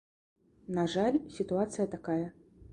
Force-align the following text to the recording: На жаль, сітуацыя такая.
На 0.77 0.85
жаль, 0.95 1.19
сітуацыя 1.37 1.87
такая. 1.95 2.21